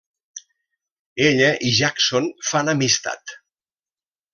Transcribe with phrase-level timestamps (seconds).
[1.27, 3.39] Ella i Jackson fan amistat.